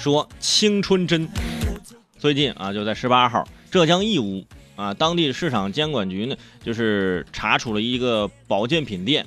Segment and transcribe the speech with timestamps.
[0.00, 1.28] 说青春针。
[2.18, 4.42] 最近啊，就在十八号，浙江义乌
[4.74, 9.26] 啊，当地市场监管局呢，就是查处了一个保健品店。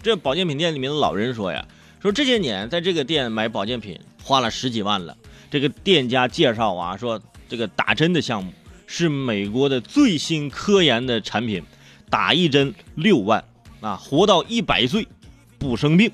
[0.00, 1.66] 这保健品店里面的老人说呀，
[2.00, 5.16] 说这些年在这个店买保健品花了十几万了。
[5.50, 8.52] 这个店家介绍啊，说这个打针的项目
[8.86, 11.64] 是美国的最新科研的产品，
[12.08, 13.42] 打一针六万
[13.80, 15.08] 啊，活到一百岁
[15.58, 16.12] 不生病。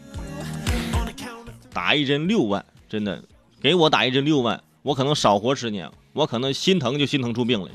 [1.75, 3.23] 打一针六万，真的，
[3.61, 7.69] 给我打一针六万，我可能少活十年，我可能心疼就心疼出病了，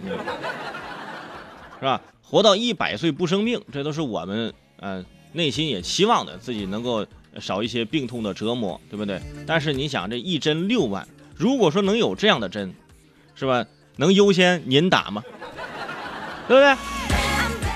[1.79, 2.01] 是吧？
[2.21, 7.05] 活到一百岁不生病，这都是我们呃内心也期望的，自己能够
[7.39, 9.21] 少一些病痛的折磨，对不对？
[9.45, 12.73] 但是你想，这一针六万，如果说能有这样的针，
[13.35, 13.65] 是吧？
[13.97, 15.23] 能优先您打吗？
[16.47, 16.75] 对不对？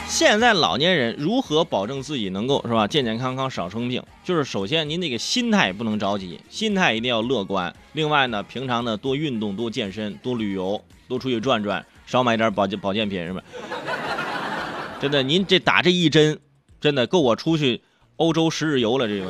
[0.08, 4.02] 现在老年人如何保证自己能够是吧健健康康少生病？
[4.24, 7.76] 就是首先您那个心态不能着急，心态一定要乐观。
[7.92, 13.42] 另外呢，平常呢多运动、多健身、多旅游、多出去转转，少买点保健保健品，什么？
[15.00, 16.40] 真的，您这打这一针，
[16.80, 17.82] 真的够我出去
[18.16, 19.08] 欧洲十日游了。
[19.08, 19.26] 这个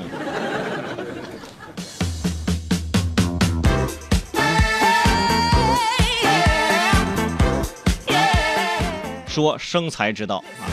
[9.38, 10.66] 说生财之道啊，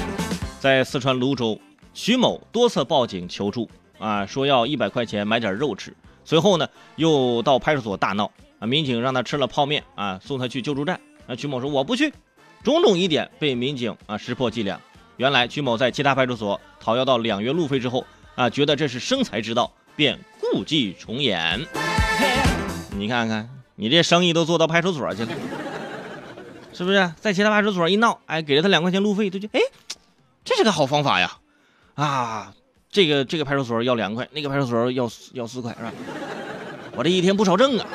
[0.59, 1.61] 在四川泸州，
[1.93, 5.95] 徐某多次报警求助啊，说要一百块钱买点肉吃。
[6.25, 10.99] 随后呢，又到派出所大闹啊，民警让他吃了泡面啊，送他去救助站。
[11.27, 12.11] 啊，徐某说我不去，
[12.63, 14.81] 种种疑点被民警啊识破伎俩。
[15.19, 21.61] 原来徐某在其他派出所讨要到两元路费之后啊，觉得这是生财之道，便故伎重演。
[22.97, 25.33] 你看看，你这生意都做到派出所去了。
[26.75, 29.61] 是不是在其他派出所一闹，哎，给了他两块钱路费，他就哎，
[30.45, 31.39] 这是个好方法呀，
[31.95, 32.53] 啊，
[32.91, 35.93] 这个这个派出所要两块，那个派出所要要四块，是吧？
[36.97, 37.87] 我这一天不少挣啊，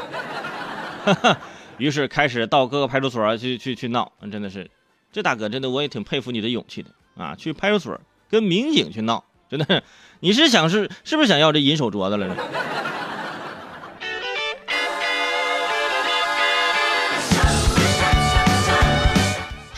[1.77, 4.71] 于是开始到各个派出所去去去闹，真的是，
[5.11, 7.99] 这大哥真的我也挺佩服你的勇气的啊，去派出所
[8.29, 9.83] 跟民警去闹，真的，
[10.21, 12.35] 你是想是是不是想要这银手镯子了？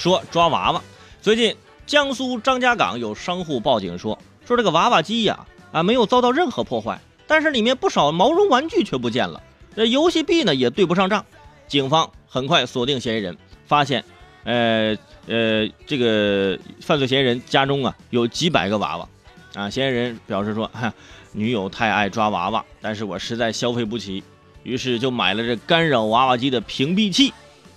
[0.02, 0.82] 说抓娃娃，
[1.22, 4.18] 最近江苏张家港有商户报警说，
[4.48, 9.40] 说这个娃娃机呀啊没有遭到任何破坏，但是里面不少毛绒玩具却不见了，
[9.76, 11.24] 这游戏币呢也对不上账。
[11.68, 14.04] 警方很快锁定嫌疑人，发现，
[14.44, 14.98] 呃
[15.28, 19.08] 呃这个犯罪嫌疑人家中啊有几百个娃娃，
[19.54, 20.92] 啊嫌疑人表示说，哈
[21.32, 24.24] 女友太爱抓娃娃，但是我实在消费不起，
[24.64, 27.32] 于是就买了这干扰娃娃机的屏蔽器，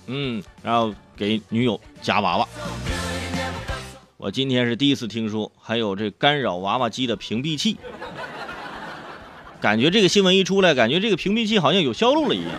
[0.07, 0.91] 嗯，然后。
[1.15, 2.47] 给女友夹娃娃，
[4.17, 7.77] 我今天是第一次听说还有这干扰娃娃机的屏蔽器，
[9.61, 12.51] 感觉这个新闻一出来，感觉这个屏蔽器好像有销路了一样。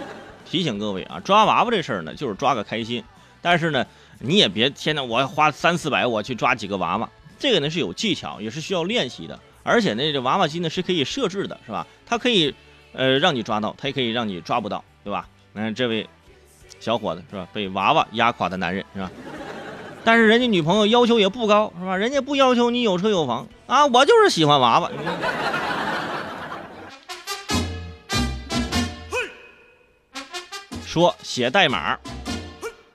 [0.46, 3.02] 提醒各位啊，抓娃娃这事儿呢，就是抓个开心，
[3.42, 3.84] 但是呢，
[4.20, 11.86] 你也别现在我花三四百我去抓几个娃娃，这个呢是有技巧，也是需要练习的，而且呢，这娃娃机呢是可以设置的，是吧？
[12.06, 12.54] 它可以
[12.92, 15.28] 呃让你抓到，它也可以让你抓不到，对吧？
[15.52, 16.08] 那这位。
[16.80, 17.48] 小伙子是吧？
[17.52, 19.10] 被娃娃压垮的男人是吧？
[20.04, 21.96] 但是人家女朋友要求也不高是吧？
[21.96, 24.90] 人家不要求你有车有房啊，我就是喜欢娃娃。
[30.84, 31.98] 说写代码。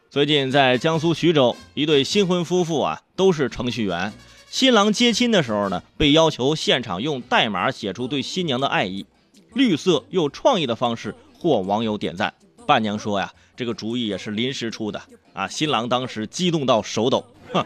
[0.09, 4.11] 最近在江苏徐州，一对新婚夫妇啊，都是程序员。
[4.49, 9.05] 新郎接亲的时候呢，被要求现场用代码写出对新娘的爱意，
[9.53, 12.33] 绿色又创意的方式获网友点赞。
[12.71, 13.29] 伴娘说呀。
[13.53, 14.99] 这个主意也是临时出的
[15.33, 15.47] 啊！
[15.47, 17.23] 新郎当时激动到手抖，
[17.53, 17.63] 哼，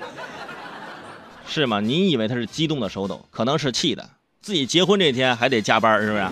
[1.47, 1.79] 是吗？
[1.79, 4.09] 你以为他是激动的手抖，可能是气的。
[4.41, 6.27] 自己结婚这天还得加班，是不是？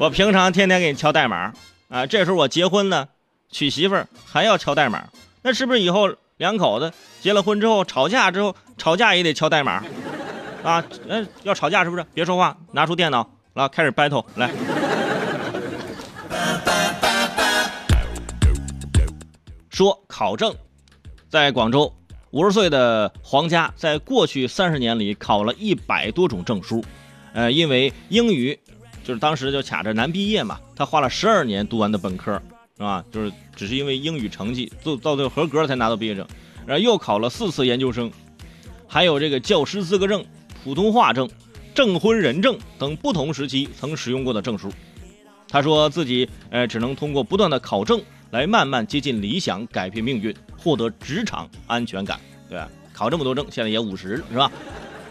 [0.00, 1.52] 我平常天天给你敲代码
[1.88, 3.06] 啊，这时候我结婚呢，
[3.52, 5.06] 娶媳妇儿还要敲代码，
[5.42, 9.84] 那是不是以后两口子结了婚之后吵架之后吵架也得敲代码
[10.64, 10.82] 啊？
[11.06, 12.04] 嗯，要吵架是不是？
[12.12, 14.50] 别说话，拿出电脑来开始 battle 来。
[19.76, 20.56] 说考证，
[21.28, 21.92] 在广州，
[22.30, 26.82] 五十岁的黄佳在过去三十年里考了一百多种证书，
[27.34, 28.58] 呃，因为英语
[29.04, 32.40] 就是当时就卡着难毕业嘛，他花了十二年读完的本科，
[32.78, 33.04] 是吧？
[33.12, 36.26] 就是只是因为英语成绩做到最后合格才拿到毕业证，
[36.64, 38.10] 然后又考了四次研究生，
[38.88, 40.24] 还有这个教师资格证、
[40.64, 41.28] 普通话证、
[41.74, 44.72] 证婚人证等不同时期曾使用过的证书。
[45.50, 48.00] 他说自己呃只能通过不断的考证。
[48.30, 52.18] 来慢慢接近理想，改变命运，获得职场安全感，
[52.48, 52.68] 对吧？
[52.92, 54.50] 考这么多证，现在也五十了，是吧？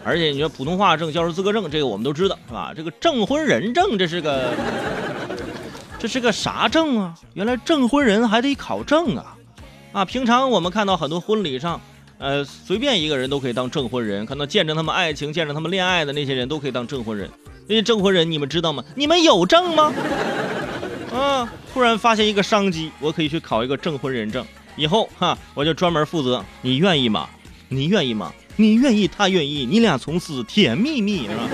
[0.04, 2.72] 而且你说普通话证、教师资格证，这个我们都知道，是吧？
[2.76, 4.54] 这个证婚人证，这是个，
[5.98, 7.14] 这是个啥证啊？
[7.34, 9.36] 原来证婚人还得考证啊！
[9.92, 11.80] 啊，平常我们看到很多婚礼上，
[12.18, 17.28] 呃，随便一个人都可以当证婚人，看到见证他们爱情、见证他们恋爱的那些人都可以当证婚人。
[17.66, 18.84] 那些证婚人，你们知道吗？
[18.94, 19.92] 你们有证吗？
[21.16, 21.48] 啊！
[21.72, 24.44] 突然发现一个商机，我可以去考一个证婚人证，
[24.76, 26.44] 以后哈，我就专门负责。
[26.60, 27.28] 你愿意吗？
[27.68, 28.32] 你愿意吗？
[28.56, 31.48] 你愿意，他愿意，你俩从此甜蜜蜜，是吧？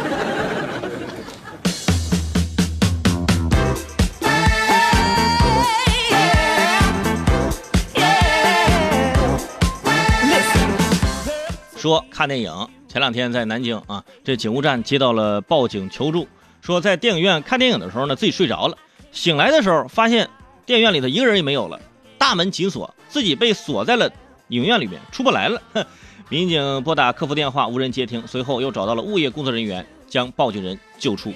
[11.77, 16.29] 说看电影，前两天在南京啊，这警务站接到了报警求助，
[16.61, 18.77] 说在电影院看电影的时候呢，自己睡着了，
[19.13, 20.29] 醒来的时候发现
[20.65, 21.79] 电影院里头一个人也没有了，
[22.19, 24.11] 大门紧锁，自己被锁在了
[24.49, 25.63] 影院里面，出不来了。
[26.31, 31.33] 民警拨打客服电话，无人接听，随后又找到了物业工作人员，将报警人救出。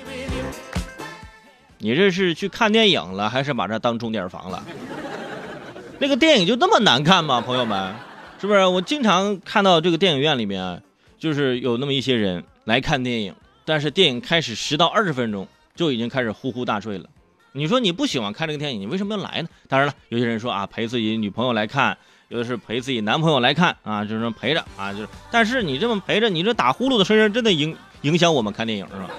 [1.79, 4.65] 你这是去看电影了，还是把这当钟点房了？
[6.01, 7.95] 那个电影就那么难看吗，朋友们？
[8.41, 8.65] 是不是？
[8.65, 10.83] 我经常看到这个电影院里面，
[11.19, 13.35] 就是有那么一些人来看电影，
[13.67, 17.07] 但是电影开始十到二十分钟就已经开始呼呼大睡了。
[17.57, 19.49] 你说你不喜欢看这个电影，你为什么要来呢？
[19.67, 21.97] 当然了，有些人说啊，陪自己女朋友来看，
[22.29, 25.09] 有的是陪自己男朋友来看啊，就是说陪着啊，就是。
[25.31, 29.11] 但是你这么陪着，你这打呼噜的声音真的影影响我们看电影是吧？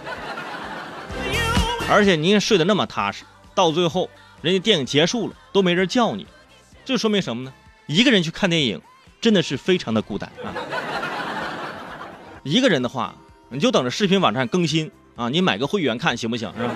[1.90, 3.24] 而且您睡得那么踏实，
[3.56, 4.08] 到最后
[4.44, 6.28] 人家电影结束了都没人叫你，
[6.86, 7.52] 这说明什么呢？
[7.88, 8.80] 一个人去看电影。
[9.20, 10.54] 真的是非常的孤单啊！
[12.44, 13.16] 一个人的话，
[13.50, 16.54] 你就等着视频网站更新啊，你买个会员看行不行？
[16.56, 16.76] 是吧？